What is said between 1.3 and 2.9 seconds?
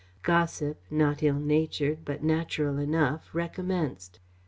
natured, but natural